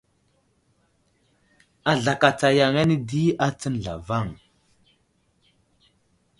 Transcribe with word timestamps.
Azlakatsa 1.91 2.49
yaŋ 2.57 2.73
ane 2.81 2.95
di 3.09 3.23
atsən 3.45 3.75
zlavaŋ. 3.83 4.27